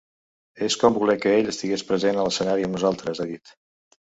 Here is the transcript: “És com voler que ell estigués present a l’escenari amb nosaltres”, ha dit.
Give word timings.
“És 0.67 0.77
com 0.83 0.95
voler 1.01 1.17
que 1.25 1.35
ell 1.41 1.51
estigués 1.53 1.85
present 1.91 2.17
a 2.23 2.27
l’escenari 2.29 2.67
amb 2.69 2.79
nosaltres”, 2.79 3.21
ha 3.21 3.29
dit. 3.35 3.57